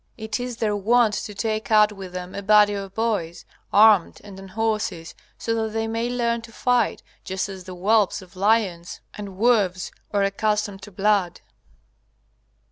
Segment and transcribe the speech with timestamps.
[0.17, 4.39] It is their wont to take out with them a body of boys, armed and
[4.39, 8.99] on horses, so that they may learn to fight, just as the whelps of lions
[9.13, 11.41] and wolves are accustomed to blood.